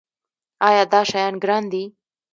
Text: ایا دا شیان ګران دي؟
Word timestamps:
ایا 0.67 0.83
دا 0.91 1.01
شیان 1.09 1.33
ګران 1.43 1.63
دي؟ 1.71 1.83